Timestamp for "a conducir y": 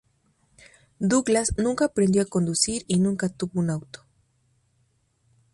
2.23-2.97